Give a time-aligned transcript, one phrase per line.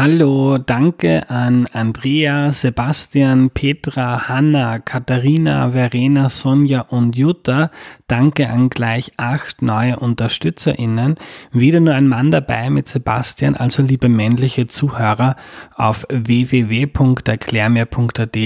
[0.00, 7.72] Hallo, danke an Andrea, Sebastian, Petra, Hanna, Katharina, Verena, Sonja und Jutta.
[8.06, 11.16] Danke an gleich acht neue UnterstützerInnen.
[11.50, 15.34] Wieder nur ein Mann dabei mit Sebastian, also liebe männliche Zuhörer,
[15.74, 18.36] auf www.erklärmir.at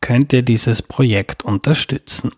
[0.00, 2.30] könnt ihr dieses Projekt unterstützen.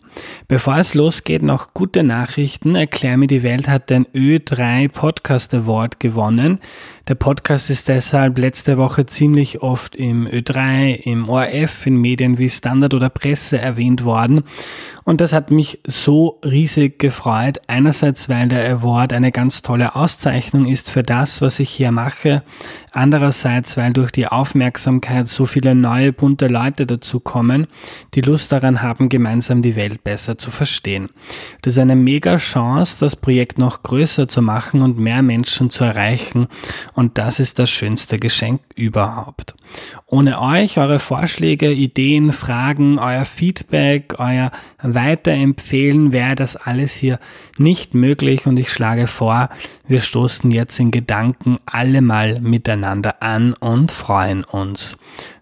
[0.48, 2.74] Bevor es losgeht, noch gute Nachrichten.
[2.74, 6.60] Erklär mir die Welt hat den Ö3 Podcast Award gewonnen.
[7.08, 12.50] Der Podcast ist deshalb letzte Woche ziemlich oft im Ö3, im ORF, in Medien wie
[12.50, 14.42] Standard oder Presse erwähnt worden.
[15.04, 17.60] Und das hat mich so riesig gefreut.
[17.66, 22.42] Einerseits, weil der Award eine ganz tolle Auszeichnung ist für das, was ich hier mache.
[22.92, 26.84] Andererseits, weil durch die Aufmerksamkeit so viele neue bunte Leute
[27.48, 27.66] dazukommen,
[28.14, 31.08] die Lust daran haben, gemeinsam die Welt besser zu verstehen.
[31.62, 35.84] Das ist eine mega Chance, das Projekt noch größer zu machen und mehr Menschen zu
[35.84, 36.48] erreichen
[36.94, 39.54] und das ist das schönste Geschenk überhaupt.
[40.06, 44.50] Ohne euch, eure Vorschläge, Ideen, Fragen, euer Feedback, euer
[44.82, 47.18] Weiterempfehlen wäre das alles hier
[47.58, 49.50] nicht möglich und ich schlage vor,
[49.86, 54.96] wir stoßen jetzt in Gedanken alle mal miteinander an und freuen uns.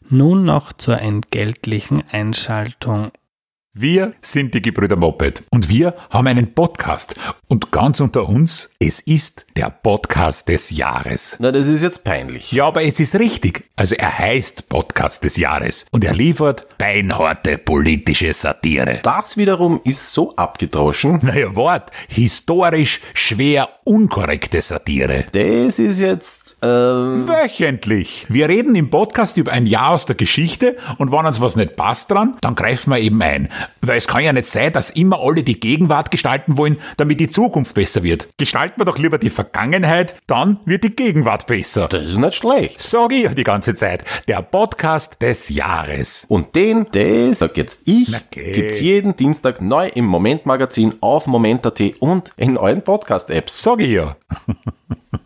[0.08, 3.10] Nun noch zur entgeltlichen Einschaltung.
[3.78, 7.16] Wir sind die Gebrüder Moped und wir haben einen Podcast.
[7.46, 11.36] Und ganz unter uns, es ist der Podcast des Jahres.
[11.40, 12.52] Na, das ist jetzt peinlich.
[12.52, 13.68] Ja, aber es ist richtig.
[13.76, 19.00] Also er heißt Podcast des Jahres und er liefert beinharte politische Satire.
[19.02, 21.18] Das wiederum ist so abgedroschen.
[21.22, 21.90] Naja, Wort.
[22.08, 25.26] Historisch schwer unkorrekte Satire.
[25.32, 27.28] Das ist jetzt, ähm...
[27.28, 28.26] Wöchentlich.
[28.28, 31.76] Wir reden im Podcast über ein Jahr aus der Geschichte und wenn uns was nicht
[31.76, 33.48] passt dran, dann greifen wir eben ein.
[33.80, 37.30] Weil es kann ja nicht sein, dass immer alle die Gegenwart gestalten wollen, damit die
[37.30, 38.28] Zukunft besser wird.
[38.38, 41.88] Gestalten wir doch lieber die Vergangenheit, dann wird die Gegenwart besser.
[41.88, 42.80] Das ist nicht schlecht.
[42.80, 44.04] Sag ich ja die ganze Zeit.
[44.28, 46.26] Der Podcast des Jahres.
[46.28, 48.52] Und den, das sag jetzt ich, geh.
[48.52, 53.62] gibt's jeden Dienstag neu im Moment-Magazin auf Moment.at und in euren Podcast-Apps.
[53.62, 54.16] Sag ich ja.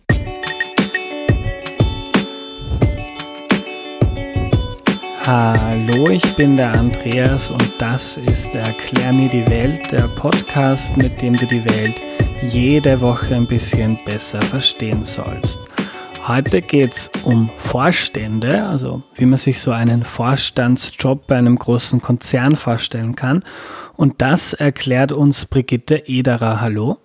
[5.27, 11.21] Hallo, ich bin der Andreas und das ist Erklär mir die Welt, der Podcast, mit
[11.21, 12.01] dem du die Welt
[12.43, 15.59] jede Woche ein bisschen besser verstehen sollst.
[16.27, 22.57] Heute geht's um Vorstände, also wie man sich so einen Vorstandsjob bei einem großen Konzern
[22.57, 23.45] vorstellen kann.
[23.97, 26.63] Und das erklärt uns Brigitte Ederer.
[26.63, 26.97] Hallo.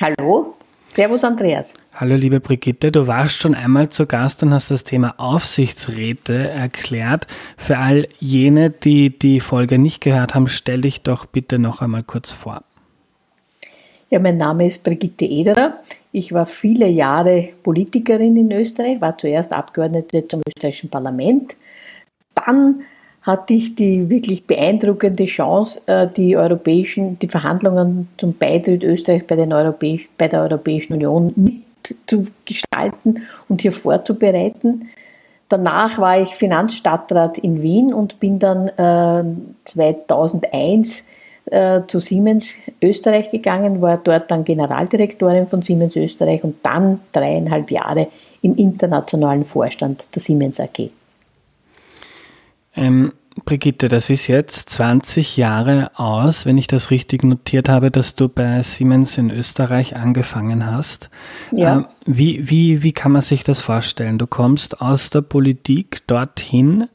[0.00, 0.55] Hallo,
[0.96, 1.74] Servus Andreas.
[1.92, 7.26] Hallo liebe Brigitte, du warst schon einmal zu Gast und hast das Thema Aufsichtsräte erklärt.
[7.58, 12.02] Für all jene, die die Folge nicht gehört haben, stell dich doch bitte noch einmal
[12.02, 12.62] kurz vor.
[14.08, 15.80] Ja, mein Name ist Brigitte Ederer.
[16.12, 21.56] Ich war viele Jahre Politikerin in Österreich, war zuerst Abgeordnete zum österreichischen Parlament.
[22.34, 22.84] Dann
[23.26, 29.36] hatte ich die wirklich beeindruckende Chance, äh, die europäischen, die Verhandlungen zum Beitritt Österreich bei,
[30.16, 34.88] bei der Europäischen Union mitzugestalten und hier vorzubereiten.
[35.48, 39.24] Danach war ich Finanzstadtrat in Wien und bin dann äh,
[39.64, 41.08] 2001
[41.46, 47.72] äh, zu Siemens Österreich gegangen, war dort dann Generaldirektorin von Siemens Österreich und dann dreieinhalb
[47.72, 48.06] Jahre
[48.42, 50.90] im internationalen Vorstand der Siemens AG.
[52.76, 53.12] Ähm,
[53.44, 58.28] Brigitte, das ist jetzt 20 Jahre aus, wenn ich das richtig notiert habe, dass du
[58.28, 61.10] bei Siemens in Österreich angefangen hast.
[61.52, 61.76] Ja.
[61.76, 64.18] Ähm, wie, wie, wie kann man sich das vorstellen?
[64.18, 66.88] Du kommst aus der Politik dorthin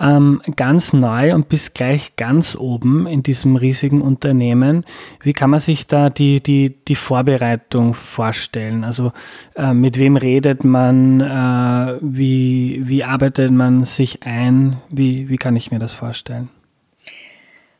[0.00, 4.84] ähm, ganz neu und bist gleich ganz oben in diesem riesigen Unternehmen.
[5.20, 8.84] Wie kann man sich da die, die, die Vorbereitung vorstellen?
[8.84, 9.12] Also
[9.56, 11.20] äh, mit wem redet man?
[11.20, 14.76] Äh, wie, wie arbeitet man sich ein?
[14.88, 16.48] Wie, wie kann ich mir das vorstellen?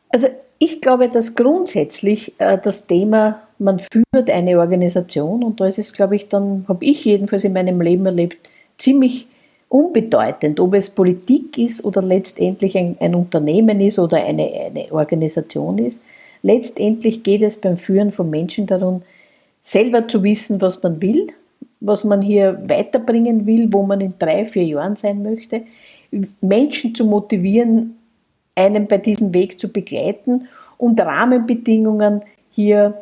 [0.09, 0.27] Also
[0.59, 5.93] ich glaube, dass grundsätzlich äh, das Thema, man führt eine Organisation und da ist es,
[5.93, 8.37] glaube ich, dann, habe ich jedenfalls in meinem Leben erlebt,
[8.77, 9.28] ziemlich
[9.69, 15.77] unbedeutend, ob es Politik ist oder letztendlich ein, ein Unternehmen ist oder eine, eine Organisation
[15.77, 16.01] ist.
[16.41, 19.03] Letztendlich geht es beim Führen von Menschen darum,
[19.61, 21.27] selber zu wissen, was man will,
[21.79, 25.63] was man hier weiterbringen will, wo man in drei, vier Jahren sein möchte,
[26.41, 27.95] Menschen zu motivieren,
[28.55, 30.47] einen bei diesem Weg zu begleiten
[30.77, 32.21] und Rahmenbedingungen
[32.51, 33.01] hier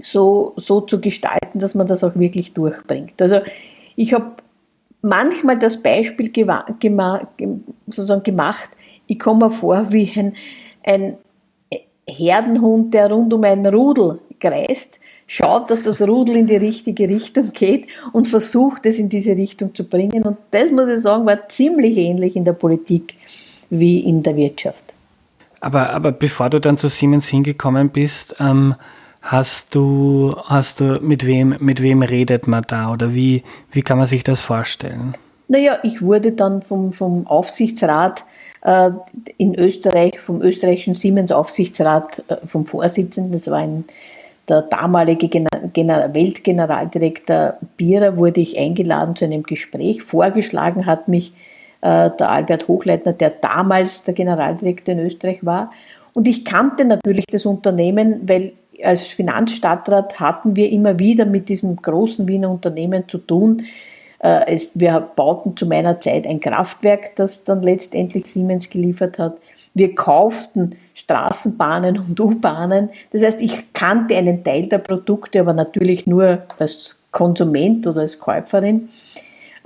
[0.00, 3.20] so, so zu gestalten, dass man das auch wirklich durchbringt.
[3.20, 3.40] Also
[3.96, 4.32] ich habe
[5.06, 6.30] manchmal das Beispiel
[7.86, 8.70] sozusagen gemacht,
[9.06, 10.34] ich komme mir vor wie ein,
[10.84, 11.16] ein
[12.06, 17.52] Herdenhund, der rund um ein Rudel kreist, schaut, dass das Rudel in die richtige Richtung
[17.52, 20.22] geht und versucht, es in diese Richtung zu bringen.
[20.22, 23.14] Und das, muss ich sagen, war ziemlich ähnlich in der Politik
[23.70, 24.94] wie in der Wirtschaft.
[25.60, 28.74] Aber, aber bevor du dann zu Siemens hingekommen bist, ähm,
[29.26, 33.42] hast du, hast du mit wem, mit wem redet man da oder wie,
[33.72, 35.14] wie kann man sich das vorstellen?
[35.48, 38.24] Naja, ich wurde dann vom, vom Aufsichtsrat
[38.62, 38.90] äh,
[39.36, 43.84] in Österreich, vom österreichischen Siemens Aufsichtsrat, äh, vom Vorsitzenden, das war ein,
[44.48, 50.02] der damalige Gener Weltgeneraldirektor Bierer, wurde ich eingeladen zu einem Gespräch.
[50.04, 51.32] Vorgeschlagen hat mich
[51.80, 55.72] äh, der Albert Hochleitner, der damals der Generaldirektor in Österreich war.
[56.12, 58.52] Und ich kannte natürlich das Unternehmen, weil
[58.82, 63.62] als Finanzstadtrat hatten wir immer wieder mit diesem großen Wiener Unternehmen zu tun.
[64.18, 69.38] Äh, wir bauten zu meiner Zeit ein Kraftwerk, das dann letztendlich Siemens geliefert hat.
[69.74, 72.90] Wir kauften Straßenbahnen und U-Bahnen.
[73.12, 78.18] Das heißt, ich kannte einen Teil der Produkte, aber natürlich nur als Konsument oder als
[78.18, 78.88] Käuferin.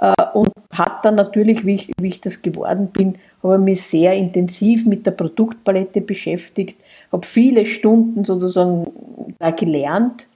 [0.00, 4.14] Äh, und habe dann natürlich, wie ich, wie ich das geworden bin, habe mich sehr
[4.14, 6.76] intensiv mit der Produktpalette beschäftigt,
[7.12, 8.90] habe viele Stunden sozusagen
[9.38, 10.26] da gelernt,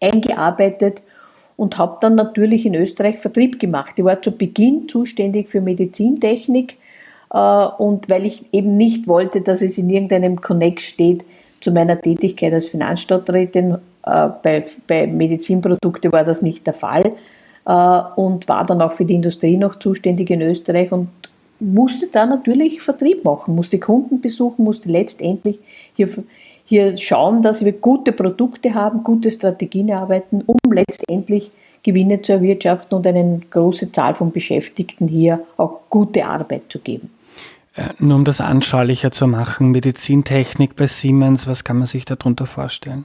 [0.00, 1.02] eingearbeitet
[1.56, 3.94] und habe dann natürlich in Österreich Vertrieb gemacht.
[3.98, 6.76] Ich war zu Beginn zuständig für Medizintechnik
[7.32, 11.24] äh, und weil ich eben nicht wollte, dass es in irgendeinem Connect steht
[11.60, 17.14] zu meiner Tätigkeit als Finanzstadträtin, äh, bei, bei Medizinprodukte war das nicht der Fall
[17.66, 21.08] und war dann auch für die Industrie noch zuständig in Österreich und
[21.58, 25.58] musste da natürlich Vertrieb machen, musste Kunden besuchen, musste letztendlich
[25.94, 26.08] hier,
[26.64, 31.50] hier schauen, dass wir gute Produkte haben, gute Strategien arbeiten, um letztendlich
[31.82, 37.10] Gewinne zu erwirtschaften und eine große Zahl von Beschäftigten hier auch gute Arbeit zu geben.
[37.74, 42.46] Äh, nur um das anschaulicher zu machen, Medizintechnik bei Siemens, was kann man sich darunter
[42.46, 43.04] vorstellen?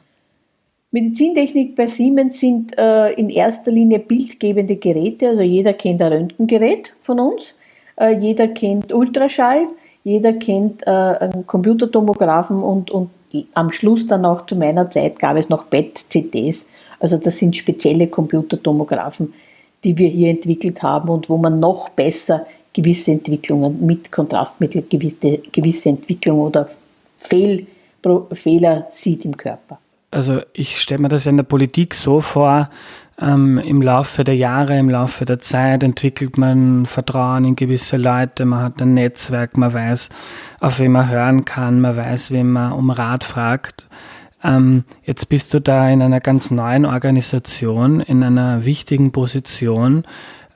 [0.94, 6.94] Medizintechnik bei Siemens sind äh, in erster Linie bildgebende Geräte, also jeder kennt ein Röntgengerät
[7.02, 7.56] von uns,
[7.96, 9.68] äh, jeder kennt Ultraschall,
[10.04, 13.10] jeder kennt äh, einen Computertomographen und, und
[13.54, 16.68] am Schluss dann auch zu meiner Zeit gab es noch PET-CTs,
[17.00, 19.34] also das sind spezielle Computertomographen,
[19.86, 25.38] die wir hier entwickelt haben und wo man noch besser gewisse Entwicklungen mit Kontrastmittel, gewisse,
[25.54, 26.68] gewisse Entwicklungen oder
[27.18, 27.66] Fehl,
[28.34, 29.80] Fehler sieht im Körper
[30.12, 32.70] also ich stelle mir das in der Politik so vor,
[33.20, 38.46] ähm, im Laufe der Jahre, im Laufe der Zeit entwickelt man Vertrauen in gewisse Leute,
[38.46, 40.10] man hat ein Netzwerk, man weiß,
[40.60, 43.88] auf wen man hören kann, man weiß, wen man um Rat fragt.
[44.44, 50.04] Ähm, jetzt bist du da in einer ganz neuen Organisation, in einer wichtigen Position.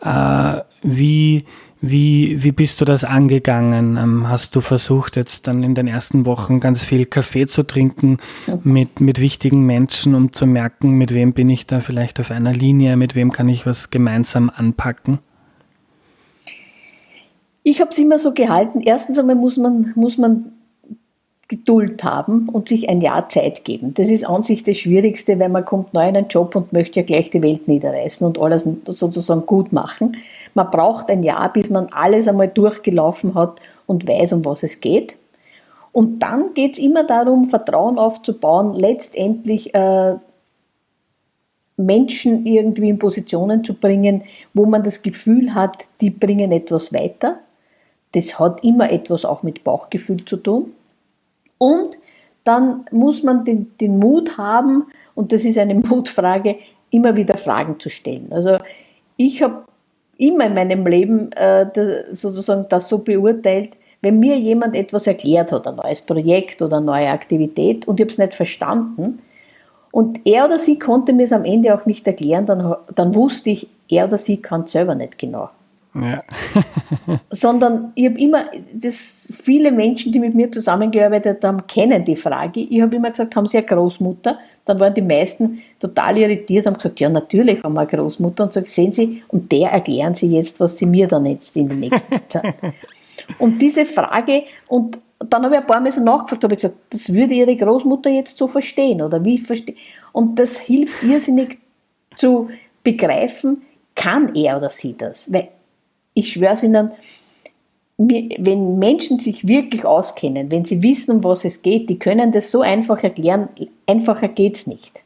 [0.01, 1.45] Äh, wie,
[1.89, 3.97] wie, wie bist du das angegangen?
[3.97, 8.17] Ähm, hast du versucht, jetzt dann in den ersten Wochen ganz viel Kaffee zu trinken
[8.63, 12.53] mit, mit wichtigen Menschen, um zu merken, mit wem bin ich da vielleicht auf einer
[12.53, 15.19] Linie, mit wem kann ich was gemeinsam anpacken?
[17.63, 18.81] Ich habe es immer so gehalten.
[18.81, 20.51] Erstens einmal muss man, muss man
[21.47, 23.93] Geduld haben und sich ein Jahr Zeit geben.
[23.93, 26.99] Das ist an sich das Schwierigste, weil man kommt neu in einen Job und möchte
[26.99, 30.17] ja gleich die Welt niederreißen und alles sozusagen gut machen.
[30.55, 34.79] Man braucht ein Jahr, bis man alles einmal durchgelaufen hat und weiß, um was es
[34.79, 35.15] geht.
[35.91, 40.15] Und dann geht es immer darum, Vertrauen aufzubauen, letztendlich äh,
[41.77, 44.23] Menschen irgendwie in Positionen zu bringen,
[44.53, 47.39] wo man das Gefühl hat, die bringen etwas weiter.
[48.13, 50.73] Das hat immer etwas auch mit Bauchgefühl zu tun.
[51.57, 51.97] Und
[52.45, 56.57] dann muss man den, den Mut haben, und das ist eine Mutfrage,
[56.91, 58.31] immer wieder Fragen zu stellen.
[58.31, 58.57] Also
[59.17, 59.65] ich habe
[60.17, 65.51] immer in meinem Leben äh, das, sozusagen das so beurteilt, wenn mir jemand etwas erklärt
[65.51, 69.19] hat, ein neues Projekt oder eine neue Aktivität und ich habe es nicht verstanden
[69.95, 73.51] und er oder sie konnte mir es am Ende auch nicht erklären, dann, dann wusste
[73.51, 75.49] ich, er oder sie kann es selber nicht genau.
[75.93, 76.21] Ja.
[77.29, 78.43] Sondern ich habe immer,
[78.73, 82.59] das, viele Menschen, die mit mir zusammengearbeitet haben, kennen die Frage.
[82.59, 84.37] Ich habe immer gesagt, haben Sie eine Großmutter?
[84.65, 88.45] Dann waren die meisten total irritiert, haben gesagt, ja, natürlich haben wir eine Großmutter.
[88.45, 91.67] Und so sehen Sie, und der erklären Sie jetzt, was Sie mir dann jetzt in
[91.67, 92.55] der nächsten Zeit.
[93.37, 96.77] und diese Frage, und dann habe ich ein paar Mal so nachgefragt, habe ich gesagt,
[96.89, 99.77] das würde Ihre Großmutter jetzt so verstehen, oder wie verstehen?
[100.11, 101.59] Und das hilft irrsinnig
[102.15, 102.49] zu
[102.83, 103.61] begreifen,
[103.95, 105.31] kann er oder sie das?
[105.31, 105.49] Weil
[106.13, 106.91] ich schwöre es Ihnen,
[107.97, 112.51] wenn Menschen sich wirklich auskennen, wenn sie wissen, um was es geht, die können das
[112.51, 113.47] so einfach erklären,
[113.87, 115.01] einfacher geht es nicht.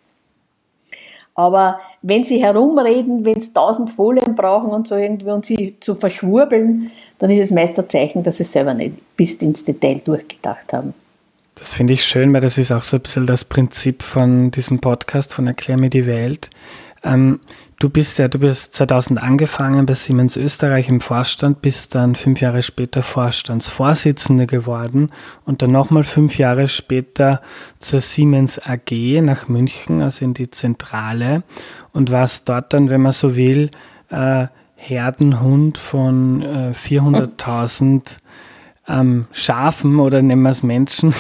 [1.35, 5.95] Aber wenn sie herumreden, wenn sie tausend Folien brauchen und so irgendwie und sie zu
[5.95, 10.73] verschwurbeln, dann ist es meist ein Zeichen, dass sie selber nicht bis ins Detail durchgedacht
[10.73, 10.93] haben.
[11.55, 14.79] Das finde ich schön, weil das ist auch so ein bisschen das Prinzip von diesem
[14.79, 16.49] Podcast, von Erklär mir die Welt.
[17.03, 17.39] Ähm,
[17.79, 22.41] du bist ja, du bist 2000 angefangen bei Siemens Österreich im Vorstand, bist dann fünf
[22.41, 25.11] Jahre später Vorstandsvorsitzende geworden
[25.45, 27.41] und dann nochmal fünf Jahre später
[27.79, 31.43] zur Siemens AG nach München, also in die Zentrale
[31.93, 33.69] und warst dort dann, wenn man so will,
[34.09, 38.01] äh, Herdenhund von äh, 400.000
[38.87, 41.13] ähm, Schafen oder nennen wir es Menschen,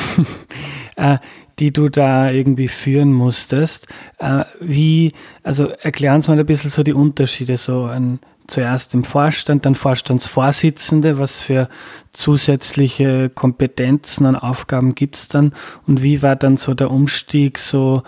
[0.95, 1.17] äh,
[1.59, 3.87] die du da irgendwie führen musstest.
[4.17, 5.13] Äh, wie,
[5.43, 9.75] also erklär uns mal ein bisschen so die Unterschiede, so ein, zuerst im Vorstand, dann
[9.75, 11.67] Vorstandsvorsitzende, was für
[12.13, 15.53] zusätzliche Kompetenzen und Aufgaben gibt's dann
[15.85, 18.03] und wie war dann so der Umstieg so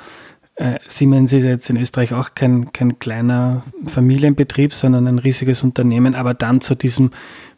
[0.55, 6.13] äh, Siemens ist jetzt in Österreich auch kein, kein kleiner Familienbetrieb, sondern ein riesiges Unternehmen,
[6.13, 7.11] aber dann zu diesem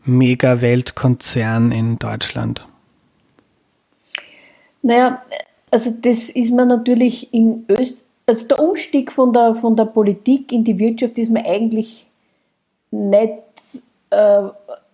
[0.05, 2.65] Mega-Weltkonzern in Deutschland?
[4.81, 5.21] Naja,
[5.73, 10.51] also das ist man natürlich in Österreich, also der Umstieg von der, von der Politik
[10.51, 12.05] in die Wirtschaft ist mir eigentlich
[12.91, 13.33] nicht
[14.11, 14.43] äh,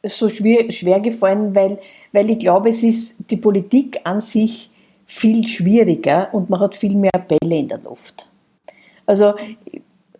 [0.03, 1.79] so schwer, schwer gefallen, weil,
[2.13, 4.71] weil ich glaube, es ist die Politik an sich
[5.05, 8.25] viel schwieriger und man hat viel mehr Bälle in der Luft.
[9.05, 9.33] Also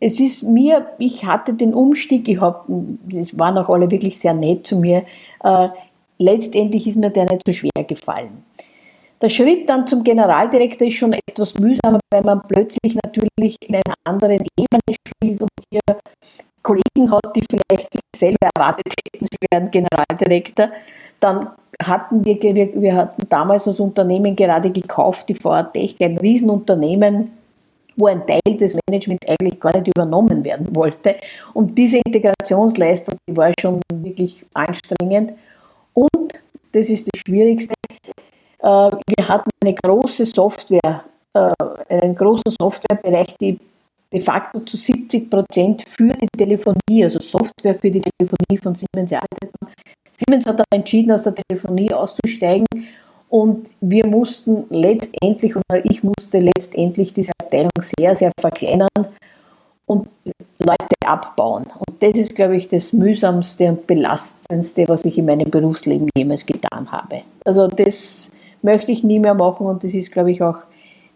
[0.01, 2.67] es ist mir, ich hatte den Umstieg, ich hab,
[3.15, 5.03] es waren auch alle wirklich sehr nett zu mir,
[5.41, 5.69] äh,
[6.17, 8.43] letztendlich ist mir der nicht so schwer gefallen.
[9.21, 13.95] Der Schritt dann zum Generaldirektor ist schon etwas mühsamer, weil man plötzlich natürlich in einer
[14.05, 15.81] anderen Ebene spielt und hier
[16.63, 20.69] Kollegen hat, die vielleicht selber erwartet hätten, sie wären Generaldirektor.
[21.19, 21.49] Dann
[21.81, 27.31] hatten wir, wir, wir hatten damals das Unternehmen gerade gekauft, die VATech, ein Riesenunternehmen,
[27.97, 31.15] wo ein Teil des Management eigentlich gar nicht übernommen werden wollte.
[31.53, 35.33] Und diese Integrationsleistung, die war schon wirklich anstrengend.
[35.93, 36.39] Und,
[36.71, 37.73] das ist das Schwierigste,
[38.61, 41.53] wir hatten eine große Software, äh,
[41.89, 43.59] einen großen Softwarebereich, die
[44.11, 49.11] de facto zu 70 Prozent für die Telefonie, also Software für die Telefonie von Siemens
[49.11, 49.73] erarbeitet haben.
[50.11, 52.65] Siemens hat dann entschieden, aus der Telefonie auszusteigen
[53.29, 58.89] und wir mussten letztendlich, oder ich musste letztendlich diese Abteilung sehr, sehr verkleinern
[59.85, 60.07] und
[60.59, 61.65] Leute abbauen.
[61.77, 66.45] Und das ist, glaube ich, das mühsamste und belastendste, was ich in meinem Berufsleben jemals
[66.45, 67.21] getan habe.
[67.45, 70.57] Also das möchte ich nie mehr machen und das ist, glaube ich, auch,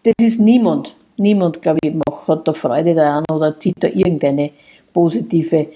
[0.02, 4.50] das ist niemand, niemand, glaube ich, macht, hat da Freude daran oder zieht da irgendeine
[4.92, 5.66] positive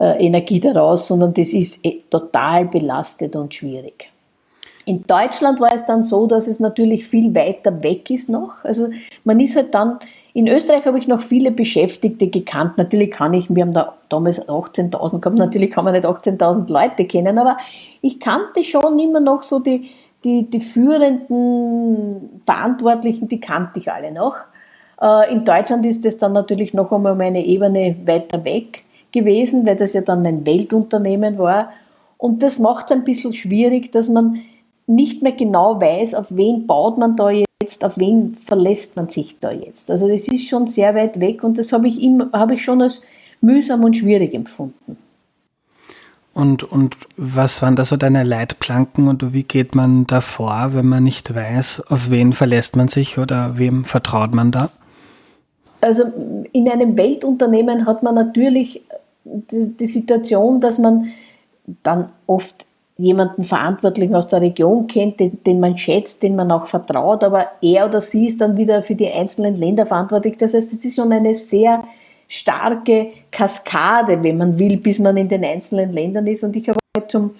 [0.00, 4.10] äh, Energie daraus, sondern das ist eh, total belastet und schwierig.
[4.84, 8.64] In Deutschland war es dann so, dass es natürlich viel weiter weg ist noch.
[8.64, 8.88] Also
[9.22, 10.00] man ist halt dann,
[10.34, 12.78] in Österreich habe ich noch viele Beschäftigte gekannt.
[12.78, 17.04] Natürlich kann ich, wir haben da damals 18.000 gehabt, natürlich kann man nicht 18.000 Leute
[17.04, 17.58] kennen, aber
[18.00, 19.90] ich kannte schon immer noch so die,
[20.24, 24.36] die, die führenden Verantwortlichen, die kannte ich alle noch.
[25.00, 29.76] Äh, in Deutschland ist es dann natürlich noch einmal eine Ebene weiter weg gewesen, weil
[29.76, 31.72] das ja dann ein Weltunternehmen war.
[32.16, 34.40] Und das macht es ein bisschen schwierig, dass man
[34.86, 39.38] nicht mehr genau weiß, auf wen baut man da jetzt, auf wen verlässt man sich
[39.38, 39.90] da jetzt.
[39.90, 42.82] Also das ist schon sehr weit weg und das habe ich, immer, habe ich schon
[42.82, 43.02] als
[43.40, 44.96] mühsam und schwierig empfunden.
[46.34, 50.86] Und, und was waren da so deine Leitplanken und wie geht man da vor, wenn
[50.86, 54.70] man nicht weiß, auf wen verlässt man sich oder wem vertraut man da?
[55.82, 56.04] Also
[56.52, 58.82] in einem Weltunternehmen hat man natürlich
[59.24, 61.08] die, die Situation, dass man
[61.82, 62.64] dann oft
[62.96, 67.46] jemanden Verantwortlichen aus der Region kennt, den, den, man schätzt, den man auch vertraut, aber
[67.60, 70.36] er oder sie ist dann wieder für die einzelnen Länder verantwortlich.
[70.38, 71.84] Das heißt, es ist schon eine sehr
[72.32, 76.42] starke Kaskade, wenn man will, bis man in den einzelnen Ländern ist.
[76.42, 77.32] Und ich habe zum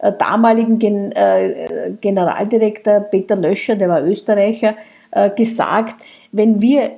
[0.00, 4.74] äh, damaligen Gen, äh, Generaldirektor Peter Löscher, der war Österreicher,
[5.12, 6.90] äh, gesagt, wenn wir,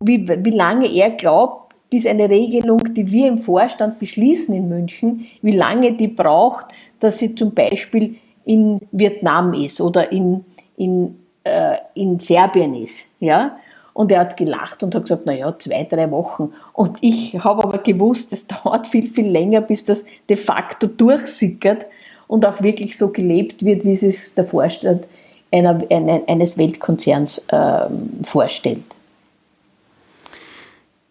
[0.00, 5.26] wie, wie lange er glaubt, bis eine Regelung, die wir im Vorstand beschließen in München,
[5.40, 6.66] wie lange die braucht,
[7.00, 10.44] dass sie zum Beispiel in Vietnam ist oder in,
[10.76, 13.06] in, äh, in Serbien ist.
[13.20, 13.56] Ja?
[13.94, 16.52] Und er hat gelacht und hat gesagt, naja, zwei, drei Wochen.
[16.72, 21.86] Und ich habe aber gewusst, es dauert viel, viel länger, bis das de facto durchsickert
[22.26, 25.06] und auch wirklich so gelebt wird, wie es sich der Vorstand
[25.52, 25.80] einer,
[26.26, 27.86] eines Weltkonzerns äh,
[28.22, 28.82] vorstellt.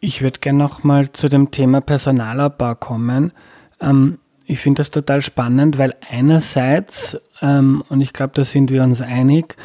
[0.02, 3.32] Ich würde gerne noch mal zu dem Thema Personalabbau kommen.
[3.80, 8.84] Ähm, ich finde das total spannend, weil einerseits, ähm, und ich glaube, da sind wir
[8.84, 9.56] uns einig,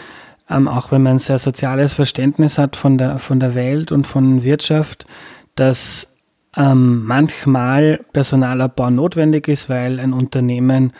[0.50, 4.06] ähm, auch wenn man ein sehr soziales Verständnis hat von der, von der Welt und
[4.06, 5.06] von Wirtschaft,
[5.54, 6.14] dass
[6.56, 10.92] ähm, manchmal Personalabbau notwendig ist, weil ein Unternehmen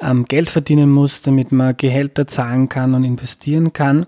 [0.00, 4.06] ähm, Geld verdienen muss, damit man Gehälter zahlen kann und investieren kann.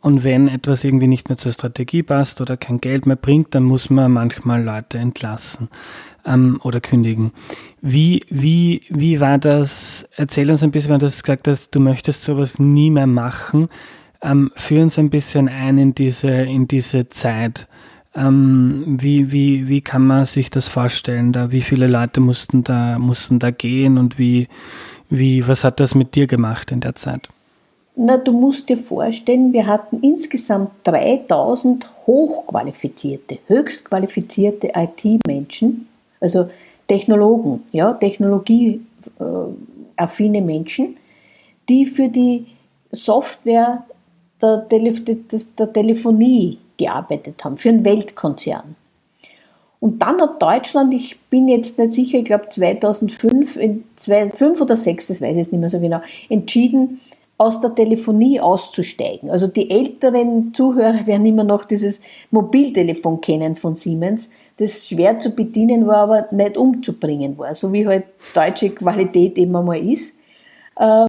[0.00, 3.62] Und wenn etwas irgendwie nicht mehr zur Strategie passt oder kein Geld mehr bringt, dann
[3.62, 5.70] muss man manchmal Leute entlassen
[6.26, 7.32] ähm, oder kündigen.
[7.80, 10.06] Wie, wie, wie war das?
[10.14, 13.70] Erzähl uns ein bisschen, weil du hast gesagt hast, du möchtest sowas nie mehr machen.
[14.24, 17.68] Ähm, führ uns ein bisschen ein in diese, in diese Zeit.
[18.16, 21.32] Ähm, wie, wie, wie kann man sich das vorstellen?
[21.32, 24.48] Da, wie viele Leute mussten da, mussten da gehen und wie,
[25.10, 27.28] wie, was hat das mit dir gemacht in der Zeit?
[27.96, 35.86] Na, du musst dir vorstellen, wir hatten insgesamt 3000 hochqualifizierte, höchst qualifizierte IT-Menschen,
[36.20, 36.48] also
[36.88, 40.96] Technologen, ja, technologieaffine Menschen,
[41.68, 42.46] die für die
[42.90, 43.84] Software
[44.44, 48.76] der, Tele der Telefonie gearbeitet haben, für einen Weltkonzern.
[49.80, 54.60] Und dann hat Deutschland, ich bin jetzt nicht sicher, ich glaube 2005, in zwei, fünf
[54.60, 57.00] oder sechs, das weiß ich jetzt nicht mehr so genau, entschieden,
[57.36, 59.30] aus der Telefonie auszusteigen.
[59.30, 65.34] Also die älteren Zuhörer werden immer noch dieses Mobiltelefon kennen von Siemens, das schwer zu
[65.34, 70.16] bedienen war, aber nicht umzubringen war, so wie halt deutsche Qualität immer mal ist.
[70.78, 71.06] Ähm,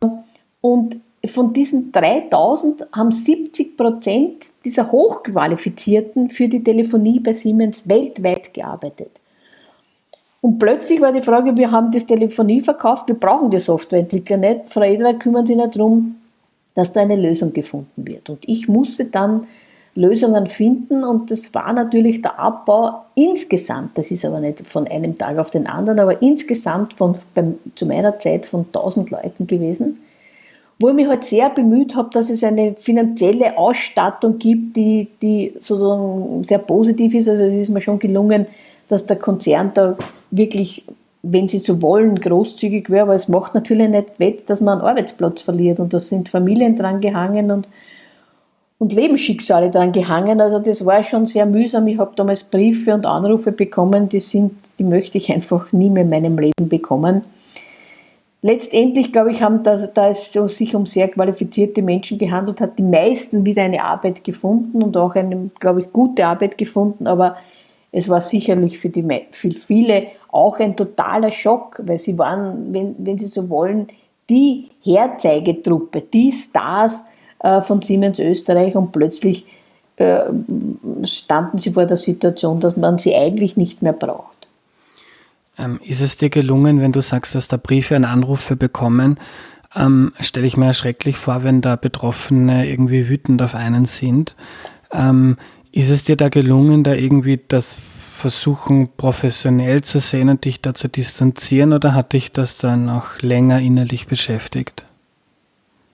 [0.61, 8.53] und von diesen 3000 haben 70 Prozent dieser Hochqualifizierten für die Telefonie bei Siemens weltweit
[8.53, 9.11] gearbeitet.
[10.41, 14.69] Und plötzlich war die Frage, wir haben das Telefonie verkauft, wir brauchen die Softwareentwickler nicht.
[14.69, 16.17] Frau Edler kümmern sich nicht darum,
[16.75, 18.29] dass da eine Lösung gefunden wird.
[18.29, 19.47] Und ich musste dann
[19.95, 25.15] Lösungen finden und das war natürlich der Abbau insgesamt, das ist aber nicht von einem
[25.15, 30.01] Tag auf den anderen, aber insgesamt von, beim, zu meiner Zeit von 1000 Leuten gewesen,
[30.79, 35.53] wo ich mich halt sehr bemüht habe, dass es eine finanzielle Ausstattung gibt, die, die
[35.59, 37.29] sozusagen sehr positiv ist.
[37.29, 38.45] Also es ist mir schon gelungen,
[38.89, 39.97] dass der Konzern da
[40.31, 40.83] wirklich,
[41.23, 44.87] wenn sie so wollen, großzügig wäre, aber es macht natürlich nicht wett, dass man einen
[44.87, 47.69] Arbeitsplatz verliert und da sind Familien dran gehangen und,
[48.77, 50.41] und Lebensschicksale dran gehangen.
[50.41, 51.87] Also das war schon sehr mühsam.
[51.87, 56.03] Ich habe damals Briefe und Anrufe bekommen, die sind, die möchte ich einfach nie mehr
[56.03, 57.21] in meinem Leben bekommen.
[58.47, 62.83] Letztendlich, glaube ich, haben das, da es sich um sehr qualifizierte Menschen gehandelt hat, die
[62.83, 67.37] meisten wieder eine Arbeit gefunden und auch eine, glaube ich, gute Arbeit gefunden, aber
[67.91, 72.95] es war sicherlich für, die, für viele auch ein totaler Schock, weil sie waren, wenn,
[72.99, 73.87] wenn Sie so wollen,
[74.29, 77.05] die Herzeigetruppe, die Stars
[77.39, 79.47] äh, von Siemens Österreich und plötzlich
[79.97, 80.19] äh,
[81.03, 84.34] standen sie vor der Situation, dass man sie eigentlich nicht mehr braucht.
[85.57, 89.19] Ähm, ist es dir gelungen, wenn du sagst, dass da Briefe und Anrufe bekommen,
[89.75, 94.35] ähm, stelle ich mir schrecklich vor, wenn da Betroffene irgendwie wütend auf einen sind.
[94.91, 95.37] Ähm,
[95.71, 100.73] ist es dir da gelungen, da irgendwie das Versuchen professionell zu sehen und dich da
[100.73, 104.85] zu distanzieren oder hat dich das dann auch länger innerlich beschäftigt?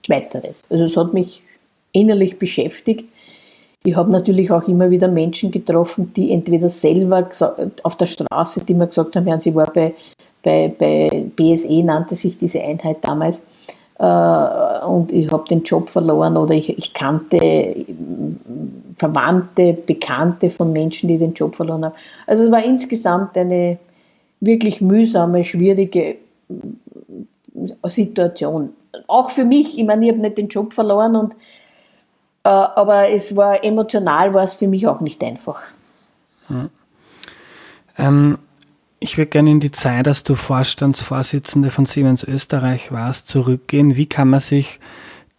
[0.06, 0.62] Zweiteres.
[0.70, 1.42] Also es hat mich
[1.90, 3.06] innerlich beschäftigt.
[3.84, 7.28] Ich habe natürlich auch immer wieder Menschen getroffen, die entweder selber
[7.82, 9.94] auf der Straße, die mir gesagt haben, ja, sie war bei,
[10.42, 13.42] bei, bei BSE, nannte sich diese Einheit damals,
[13.98, 17.86] äh, und ich habe den Job verloren oder ich, ich, kannte
[18.96, 21.94] Verwandte, Bekannte von Menschen, die den Job verloren haben.
[22.26, 23.78] Also es war insgesamt eine
[24.40, 26.16] wirklich mühsame, schwierige
[27.84, 28.70] Situation.
[29.06, 31.36] Auch für mich, ich meine, ich habe nicht den Job verloren, und, äh,
[32.50, 35.60] aber es war emotional, war es für mich auch nicht einfach.
[36.48, 36.70] Hm.
[37.98, 38.38] Ähm,
[38.98, 43.96] ich würde gerne in die Zeit, als du Vorstandsvorsitzende von Siemens Österreich warst, zurückgehen.
[43.96, 44.80] Wie kann man sich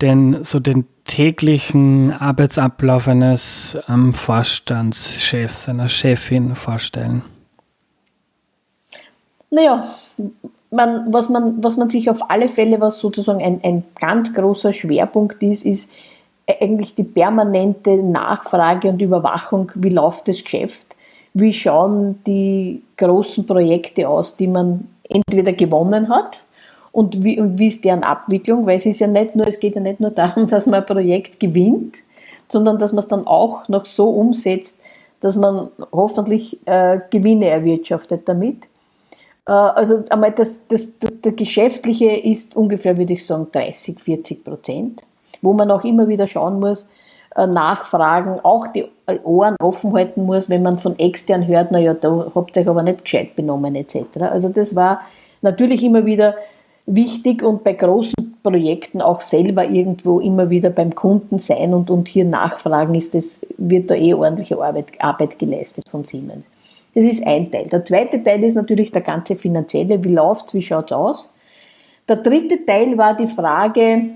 [0.02, 7.24] denn so den täglichen Arbeitsablauf eines ähm, Vorstandschefs, einer Chefin vorstellen?
[9.50, 9.88] Naja,
[10.72, 14.74] man, was, man, was man sich auf alle Fälle, was sozusagen ein, ein ganz großer
[14.74, 15.92] Schwerpunkt ist, ist
[16.47, 20.95] eigentlich die permanente Nachfrage und Überwachung, wie läuft das Geschäft?
[21.34, 26.41] Wie schauen die großen Projekte aus, die man entweder gewonnen hat?
[26.91, 29.75] Und wie, und wie ist deren Abwicklung, weil es ist ja nicht nur, es geht
[29.75, 31.97] ja nicht nur darum, dass man ein Projekt gewinnt,
[32.47, 34.79] sondern dass man es dann auch noch so umsetzt,
[35.19, 38.65] dass man hoffentlich äh, Gewinne erwirtschaftet damit.
[39.47, 44.43] Äh, also einmal das, das, das, das Geschäftliche ist ungefähr, würde ich sagen, 30, 40
[44.43, 45.03] Prozent,
[45.43, 46.89] wo man auch immer wieder schauen muss,
[47.36, 48.86] äh, nachfragen, auch die
[49.23, 52.84] Ohren offen halten muss, wenn man von extern hört, naja, da habt ihr euch aber
[52.84, 54.21] nicht gescheit benommen etc.
[54.21, 55.01] Also das war
[55.41, 56.36] natürlich immer wieder
[56.86, 62.08] wichtig und bei großen Projekten auch selber irgendwo immer wieder beim Kunden sein und, und
[62.08, 66.43] hier nachfragen, ist das, wird da eh ordentliche Arbeit, Arbeit geleistet von Siemens.
[66.93, 67.67] Das ist ein Teil.
[67.67, 71.29] Der zweite Teil ist natürlich der ganze finanzielle, wie läuft wie schaut es aus?
[72.08, 74.10] Der dritte Teil war die Frage,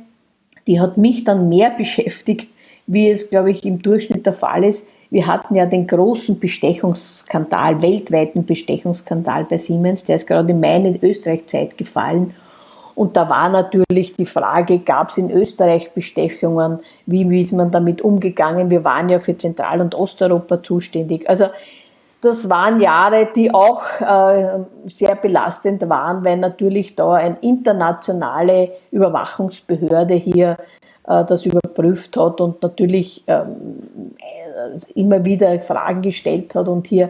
[0.67, 2.49] die hat mich dann mehr beschäftigt,
[2.86, 4.88] wie es, glaube ich, im Durchschnitt der Fall ist.
[5.10, 10.99] Wir hatten ja den großen Bestechungsskandal, weltweiten Bestechungsskandal bei Siemens, der ist gerade in meine
[11.01, 12.34] Österreich-Zeit gefallen.
[12.93, 16.80] Und da war natürlich die Frage, gab es in Österreich Bestechungen?
[17.06, 18.71] Wie, wie ist man damit umgegangen?
[18.71, 21.30] Wir waren ja für Zentral- und Osteuropa zuständig.
[21.30, 21.45] Also
[22.21, 30.15] das waren Jahre, die auch äh, sehr belastend waren, weil natürlich da eine internationale Überwachungsbehörde
[30.15, 30.58] hier
[31.08, 37.10] äh, das überprüft hat und natürlich ähm, äh, immer wieder Fragen gestellt hat und hier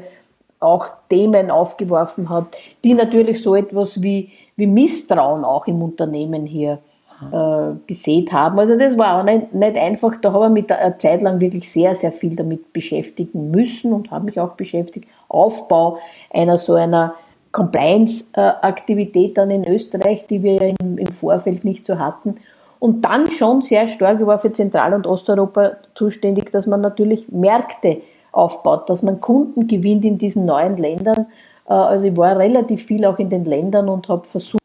[0.60, 6.80] auch Themen aufgeworfen hat, die natürlich so etwas wie, wie Misstrauen auch im Unternehmen hier
[7.21, 8.60] äh, gesät haben.
[8.60, 10.15] Also das war auch nicht, nicht einfach.
[10.21, 14.12] Da habe ich mich eine Zeit lang wirklich sehr, sehr viel damit beschäftigen müssen und
[14.12, 15.08] habe mich auch beschäftigt.
[15.27, 15.97] Aufbau
[16.32, 17.15] einer so einer
[17.51, 22.36] Compliance-Aktivität dann in Österreich, die wir im, im Vorfeld nicht so hatten.
[22.80, 27.32] Und dann schon sehr stark, ich war für Zentral- und Osteuropa zuständig, dass man natürlich
[27.32, 28.01] Märkte
[28.32, 31.25] aufbaut, dass man Kunden gewinnt in diesen neuen Ländern.
[31.67, 34.62] Äh, also ich war relativ viel auch in den Ländern und habe versucht,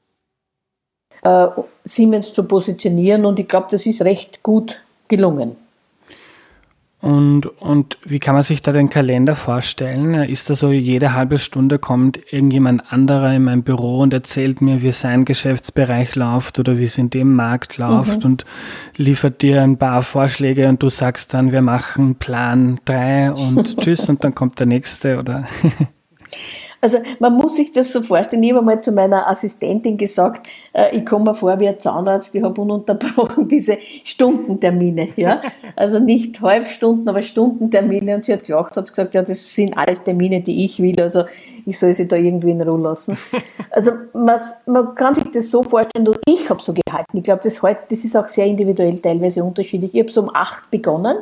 [1.22, 1.48] äh,
[1.84, 5.56] Siemens zu positionieren und ich glaube, das ist recht gut gelungen.
[7.02, 10.14] Und, und wie kann man sich da den Kalender vorstellen?
[10.14, 14.82] Ist da so, jede halbe Stunde kommt irgendjemand anderer in mein Büro und erzählt mir,
[14.82, 18.30] wie sein Geschäftsbereich läuft oder wie es in dem Markt läuft mhm.
[18.30, 18.44] und
[18.96, 24.08] liefert dir ein paar Vorschläge und du sagst dann, wir machen Plan 3 und tschüss
[24.08, 25.48] und dann kommt der nächste oder?
[26.84, 28.42] Also man muss sich das so vorstellen.
[28.42, 32.34] Ich habe mal zu meiner Assistentin gesagt, äh, ich komme mir vor wie ein Zahnarzt,
[32.34, 35.10] ich habe ununterbrochen diese Stundentermine.
[35.14, 35.40] Ja?
[35.76, 38.16] Also nicht Halbstunden, aber Stundentermine.
[38.16, 41.00] Und sie hat gelacht, hat gesagt, ja, das sind alles Termine, die ich will.
[41.00, 41.22] Also
[41.64, 43.16] ich soll sie da irgendwie in Ruhe lassen.
[43.74, 47.16] Also man, man kann sich das so vorstellen, und ich habe so gehalten.
[47.16, 49.94] Ich glaube, das, halt, das ist auch sehr individuell teilweise unterschiedlich.
[49.94, 51.16] Ich habe so um acht begonnen,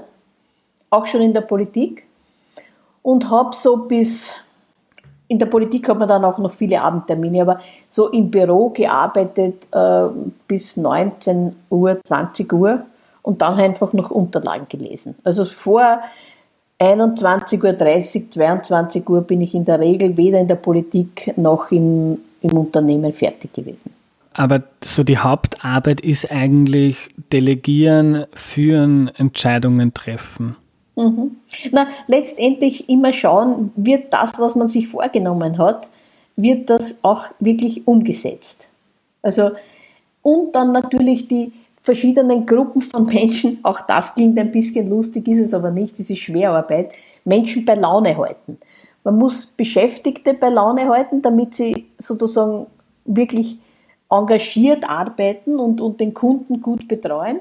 [0.90, 2.02] auch schon in der Politik,
[3.02, 4.32] und habe so bis
[5.30, 9.68] in der Politik hat man dann auch noch viele Abendtermine, aber so im Büro gearbeitet
[9.70, 10.06] äh,
[10.48, 12.82] bis 19 Uhr, 20 Uhr
[13.22, 15.14] und dann einfach noch Unterlagen gelesen.
[15.22, 16.00] Also vor
[16.80, 22.18] 21.30 Uhr, 22 Uhr bin ich in der Regel weder in der Politik noch im,
[22.40, 23.92] im Unternehmen fertig gewesen.
[24.32, 30.56] Aber so die Hauptarbeit ist eigentlich Delegieren, Führen, Entscheidungen treffen.
[30.96, 31.37] Mhm.
[31.70, 35.88] Na, letztendlich immer schauen, wird das, was man sich vorgenommen hat,
[36.37, 38.68] wird das auch wirklich umgesetzt.
[39.22, 39.53] Also,
[40.22, 45.38] und dann natürlich die verschiedenen Gruppen von Menschen, auch das klingt ein bisschen lustig, ist
[45.40, 46.92] es aber nicht, das ist Schwerarbeit,
[47.24, 48.59] Menschen bei Laune halten.
[49.05, 52.66] Man muss Beschäftigte bei Laune halten, damit sie sozusagen
[53.07, 53.59] wirklich
[54.11, 57.40] engagiert arbeiten und, und den Kunden gut betreuen.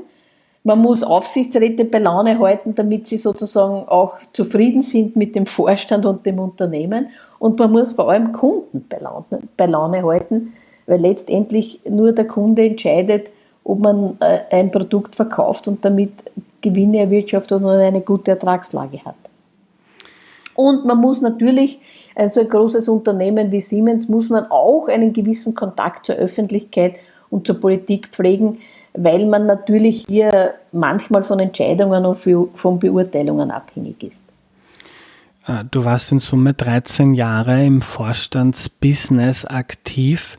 [0.64, 6.06] Man muss Aufsichtsräte bei Laune halten, damit sie sozusagen auch zufrieden sind mit dem Vorstand
[6.06, 7.10] und dem Unternehmen.
[7.40, 10.54] Und man muss vor allem Kunden bei Laune, bei Laune halten,
[10.86, 13.32] weil letztendlich nur der Kunde entscheidet,
[13.64, 16.12] ob man äh, ein Produkt verkauft und damit
[16.62, 19.16] Gewinne erwirtschaftet und eine gute Ertragslage hat.
[20.56, 21.80] Und man muss natürlich,
[22.16, 26.98] ein so ein großes Unternehmen wie Siemens, muss man auch einen gewissen Kontakt zur Öffentlichkeit
[27.30, 28.58] und zur Politik pflegen,
[28.94, 32.18] weil man natürlich hier manchmal von Entscheidungen und
[32.56, 34.24] von Beurteilungen abhängig ist.
[35.48, 40.38] Äh, du warst in Summe 13 Jahre im Vorstandsbusiness aktiv.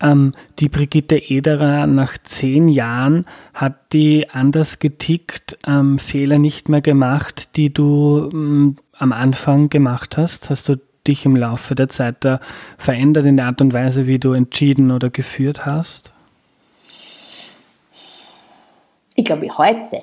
[0.00, 6.82] Ähm, die Brigitte Ederer nach zehn Jahren hat die anders getickt, ähm, Fehler nicht mehr
[6.82, 10.50] gemacht, die du ähm, am Anfang gemacht hast.
[10.50, 12.40] Hast du dich im Laufe der Zeit da
[12.78, 16.12] verändert in der Art und Weise, wie du entschieden oder geführt hast?
[19.16, 20.02] Ich glaube heute,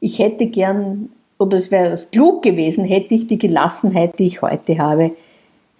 [0.00, 4.78] ich hätte gern, oder es wäre klug gewesen, hätte ich die Gelassenheit, die ich heute
[4.78, 5.12] habe,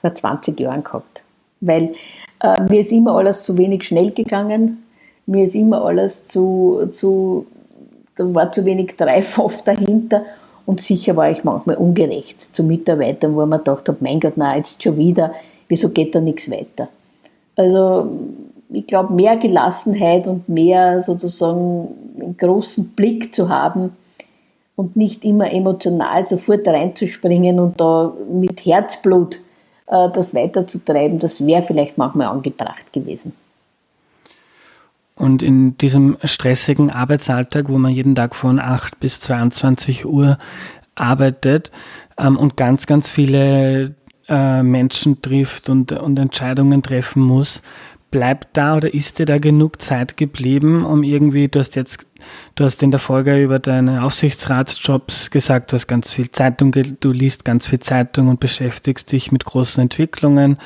[0.00, 1.22] vor 20 Jahren gehabt.
[1.61, 1.94] Weil
[2.42, 4.85] äh, mir ist immer alles zu wenig schnell gegangen,
[5.26, 7.46] mir ist immer alles zu, zu
[8.16, 10.24] da war zu wenig Dreif oft dahinter
[10.66, 14.56] und sicher war ich manchmal ungerecht zu Mitarbeitern, wo man gedacht hat, mein Gott, na
[14.56, 15.35] jetzt schon wieder,
[15.68, 16.88] wieso geht da nichts weiter?
[17.56, 18.11] Also
[18.72, 21.88] ich glaube, mehr Gelassenheit und mehr sozusagen
[22.20, 23.96] einen großen Blick zu haben
[24.76, 29.40] und nicht immer emotional sofort reinzuspringen und da mit Herzblut
[29.87, 33.33] äh, das weiterzutreiben, das wäre vielleicht manchmal angebracht gewesen.
[35.16, 40.38] Und in diesem stressigen Arbeitsalltag, wo man jeden Tag von 8 bis 22 Uhr
[40.94, 41.70] arbeitet
[42.16, 43.94] ähm, und ganz, ganz viele
[44.28, 47.61] äh, Menschen trifft und, und Entscheidungen treffen muss,
[48.11, 52.07] bleibt da oder ist dir da genug Zeit geblieben, um irgendwie, du hast jetzt,
[52.55, 57.12] du hast in der Folge über deine Aufsichtsratsjobs gesagt, du hast ganz viel Zeitung, du
[57.12, 60.59] liest ganz viel Zeitung und beschäftigst dich mit großen Entwicklungen.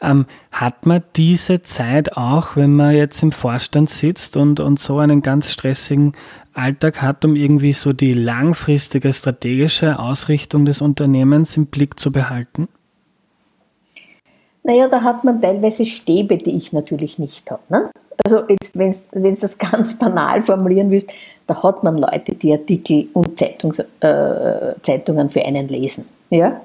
[0.00, 4.98] Ähm, hat man diese Zeit auch, wenn man jetzt im Vorstand sitzt und, und so
[4.98, 6.12] einen ganz stressigen
[6.52, 12.68] Alltag hat, um irgendwie so die langfristige strategische Ausrichtung des Unternehmens im Blick zu behalten?
[14.64, 17.62] Naja, da hat man teilweise Stäbe, die ich natürlich nicht habe.
[17.68, 17.90] Ne?
[18.24, 21.12] Also wenn du das ganz banal formulieren willst,
[21.46, 26.06] da hat man Leute, die Artikel und Zeitungs, äh, Zeitungen für einen lesen.
[26.30, 26.62] Ja?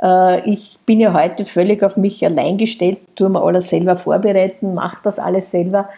[0.00, 4.74] Äh, ich bin ja heute völlig auf mich allein gestellt, tue mir alles selber vorbereiten,
[4.74, 5.88] mache das alles selber.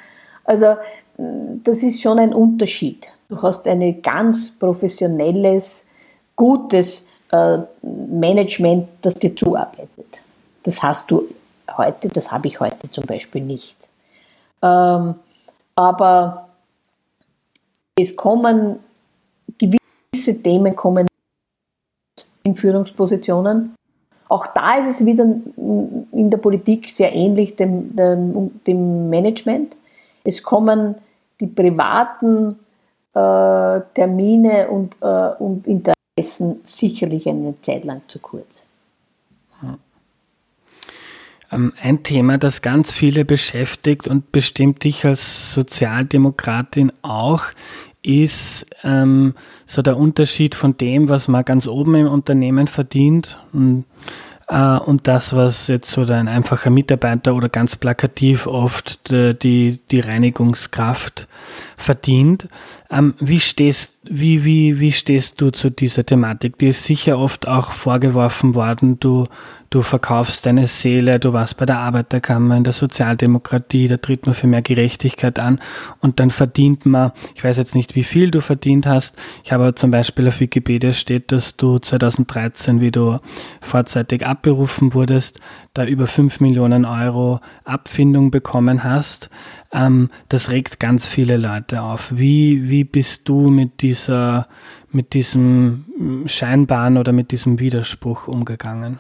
[0.45, 0.77] Also
[1.19, 3.09] das ist schon ein Unterschied.
[3.29, 5.87] Du hast ein ganz professionelles,
[6.35, 10.23] gutes äh, Management, das dir zuarbeitet.
[10.67, 11.29] Das hast du
[11.77, 13.89] heute, das habe ich heute zum Beispiel nicht.
[14.61, 15.15] Ähm,
[15.77, 16.49] aber
[17.97, 18.81] es kommen
[19.57, 21.07] gewisse Themen kommen
[22.43, 23.77] in Führungspositionen.
[24.29, 29.77] Auch da ist es wieder in der Politik sehr ähnlich dem, dem, dem Management.
[30.25, 30.97] Es kommen
[31.41, 32.59] die privaten
[33.15, 38.66] äh, Termine und, äh, und Interessen sicherlich eine Zeit lang zu kurz.
[41.51, 47.45] Ähm, ein Thema, das ganz viele beschäftigt und bestimmt dich als Sozialdemokratin auch,
[48.03, 53.85] ist ähm, so der Unterschied von dem, was man ganz oben im Unternehmen verdient und,
[54.49, 60.01] äh, und das, was jetzt so ein einfacher Mitarbeiter oder ganz plakativ oft die, die
[60.01, 61.27] Reinigungskraft
[61.77, 62.49] verdient.
[62.91, 66.59] Ähm, wie, stehst, wie, wie, wie stehst du zu dieser Thematik?
[66.59, 69.27] Die ist sicher oft auch vorgeworfen worden, du
[69.71, 74.35] du verkaufst deine Seele, du warst bei der Arbeiterkammer, in der Sozialdemokratie, da tritt man
[74.35, 75.61] für mehr Gerechtigkeit an
[76.01, 79.75] und dann verdient man, ich weiß jetzt nicht, wie viel du verdient hast, ich habe
[79.75, 83.19] zum Beispiel auf Wikipedia steht, dass du 2013, wie du
[83.61, 85.41] vorzeitig abberufen wurdest,
[85.77, 89.31] da über 5 Millionen Euro Abfindung bekommen hast.
[89.73, 92.13] Ähm, das regt ganz viele Leute auf.
[92.17, 94.49] Wie, wie bist du mit dieser,
[94.91, 98.99] mit diesem scheinbaren oder mit diesem Widerspruch umgegangen?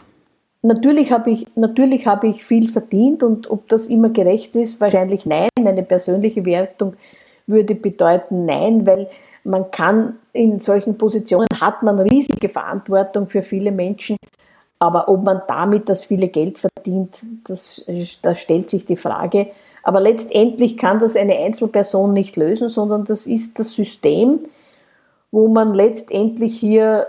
[0.62, 5.24] Natürlich habe ich, natürlich habe ich viel verdient und ob das immer gerecht ist, wahrscheinlich
[5.24, 5.48] nein.
[5.60, 6.94] Meine persönliche Wertung
[7.46, 9.08] würde bedeuten nein, weil
[9.44, 14.16] man kann in solchen Positionen hat man riesige Verantwortung für viele Menschen,
[14.78, 17.86] aber ob man damit das viele Geld verdient, das,
[18.22, 19.48] das stellt sich die Frage.
[19.82, 24.40] Aber letztendlich kann das eine Einzelperson nicht lösen, sondern das ist das System,
[25.30, 27.06] wo man letztendlich hier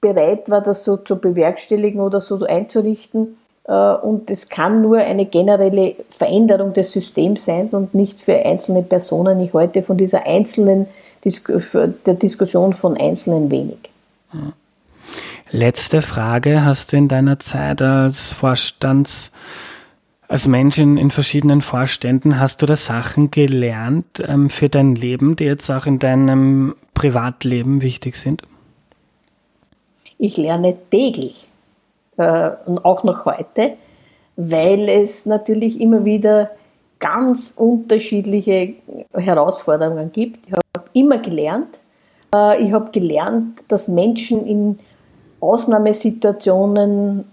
[0.00, 3.38] bereit war, das so zu bewerkstelligen oder so einzurichten.
[3.64, 8.82] Äh, und es kann nur eine generelle Veränderung des Systems sein und nicht für einzelne
[8.82, 9.40] Personen.
[9.40, 10.88] Ich heute von dieser einzelnen,
[11.24, 13.90] der Diskussion von Einzelnen wenig.
[15.50, 16.64] Letzte Frage.
[16.64, 19.32] Hast du in deiner Zeit als Vorstands,
[20.28, 25.36] als Mensch in, in verschiedenen Vorständen, hast du da Sachen gelernt ähm, für dein Leben,
[25.36, 28.42] die jetzt auch in deinem Privatleben wichtig sind?
[30.18, 31.48] Ich lerne täglich
[32.18, 33.74] äh, und auch noch heute,
[34.36, 36.50] weil es natürlich immer wieder
[36.98, 38.74] ganz unterschiedliche
[39.14, 40.46] Herausforderungen gibt.
[40.46, 41.80] Ich habe immer gelernt.
[42.34, 44.78] Äh, ich habe gelernt, dass Menschen in
[45.40, 47.24] Ausnahmesituationen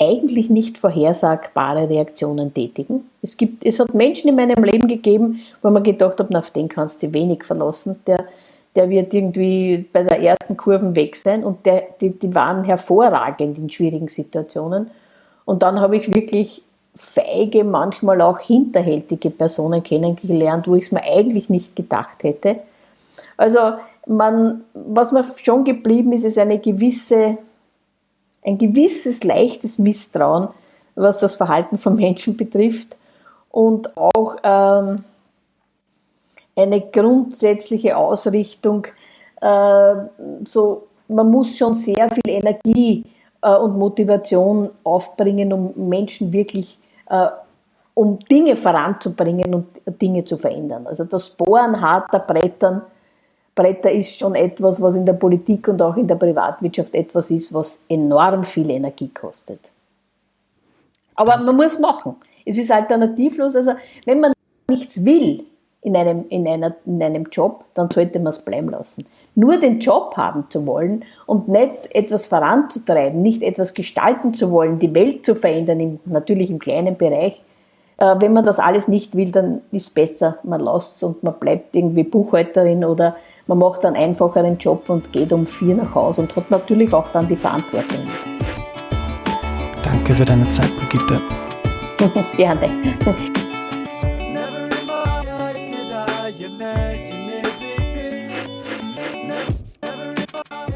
[0.00, 3.10] eigentlich nicht vorhersagbare Reaktionen tätigen.
[3.20, 6.68] Es, gibt, es hat Menschen in meinem Leben gegeben, wo man gedacht hat, auf den
[6.68, 7.98] kannst du wenig verlassen.
[8.06, 8.26] Der
[8.78, 13.58] der wird irgendwie bei der ersten Kurve weg sein und der, die, die waren hervorragend
[13.58, 14.90] in schwierigen Situationen.
[15.44, 16.62] Und dann habe ich wirklich
[16.94, 22.60] feige, manchmal auch hinterhältige Personen kennengelernt, wo ich es mir eigentlich nicht gedacht hätte.
[23.36, 23.58] Also
[24.06, 27.38] man, was mir schon geblieben ist, ist eine gewisse,
[28.44, 30.48] ein gewisses leichtes Misstrauen,
[30.94, 32.96] was das Verhalten von Menschen betrifft
[33.50, 35.04] und auch ähm,
[36.56, 38.86] eine grundsätzliche Ausrichtung.
[39.40, 39.94] Äh,
[40.44, 43.04] so, man muss schon sehr viel Energie
[43.42, 47.28] äh, und Motivation aufbringen, um Menschen wirklich, äh,
[47.94, 49.66] um Dinge voranzubringen und
[50.00, 50.86] Dinge zu verändern.
[50.86, 52.82] Also das Bohren harter Brettern,
[53.58, 57.52] Bretter ist schon etwas, was in der Politik und auch in der Privatwirtschaft etwas ist,
[57.52, 59.58] was enorm viel Energie kostet.
[61.16, 62.14] Aber man muss machen.
[62.46, 63.56] Es ist alternativlos.
[63.56, 63.72] Also
[64.04, 64.32] wenn man
[64.70, 65.44] nichts will,
[65.82, 69.06] in einem, in, einer, in einem Job, dann sollte man es bleiben lassen.
[69.34, 74.78] Nur den Job haben zu wollen und nicht etwas voranzutreiben, nicht etwas gestalten zu wollen,
[74.78, 77.40] die Welt zu verändern, im, natürlich im kleinen Bereich,
[77.98, 81.22] Äh, wenn man das alles nicht will, dann ist es besser, man lässt es und
[81.22, 83.16] man bleibt irgendwie Buchhalterin oder
[83.48, 87.10] man macht einen einfacheren Job und geht um vier nach Hause und hat natürlich auch
[87.12, 88.06] dann die Verantwortung.
[89.82, 91.20] Danke für deine Zeit, Brigitte.
[92.36, 92.70] Gerne.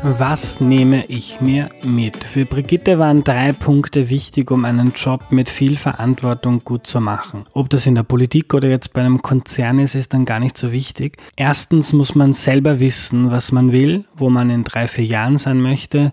[0.04, 2.24] Was nehme ich mir mit?
[2.24, 7.44] Für Brigitte waren drei Punkte wichtig, um einen Job mit viel Verantwortung gut zu machen.
[7.52, 10.58] Ob das in der Politik oder jetzt bei einem Konzern ist, ist dann gar nicht
[10.58, 11.18] so wichtig.
[11.36, 15.60] Erstens muss man selber wissen, was man will, wo man in drei, vier Jahren sein
[15.60, 16.12] möchte.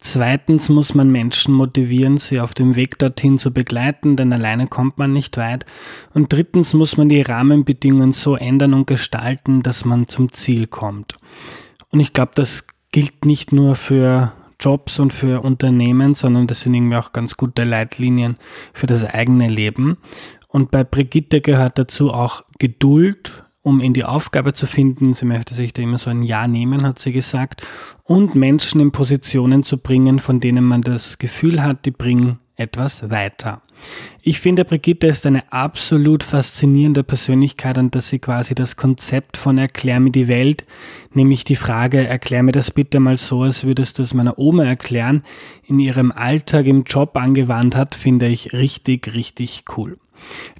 [0.00, 4.98] Zweitens muss man Menschen motivieren, sie auf dem Weg dorthin zu begleiten, denn alleine kommt
[4.98, 5.64] man nicht weit.
[6.12, 11.16] Und drittens muss man die Rahmenbedingungen so ändern und gestalten, dass man zum Ziel kommt.
[11.90, 16.74] Und ich glaube, das gilt nicht nur für Jobs und für Unternehmen, sondern das sind
[16.74, 18.36] irgendwie auch ganz gute Leitlinien
[18.72, 19.96] für das eigene Leben.
[20.48, 25.14] Und bei Brigitte gehört dazu auch Geduld, um in die Aufgabe zu finden.
[25.14, 27.66] Sie möchte sich da immer so ein Ja nehmen, hat sie gesagt.
[28.04, 33.10] Und Menschen in Positionen zu bringen, von denen man das Gefühl hat, die bringen etwas
[33.10, 33.62] weiter.
[34.22, 39.56] Ich finde, Brigitte ist eine absolut faszinierende Persönlichkeit und dass sie quasi das Konzept von
[39.56, 40.66] Erklär mir die Welt,
[41.14, 44.64] nämlich die Frage, erklär mir das bitte mal so, als würdest du es meiner Oma
[44.64, 45.22] erklären,
[45.66, 49.96] in ihrem Alltag im Job angewandt hat, finde ich richtig, richtig cool.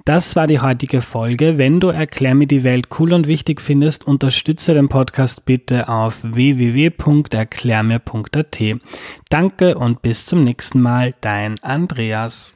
[0.05, 1.57] Das war die heutige Folge.
[1.57, 6.19] Wenn du Erklär mir die Welt cool und wichtig findest, unterstütze den Podcast bitte auf
[6.23, 8.59] www.erklärmir.at.
[9.29, 12.53] Danke und bis zum nächsten Mal, dein Andreas.